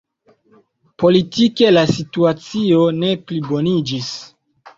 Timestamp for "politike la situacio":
1.03-2.81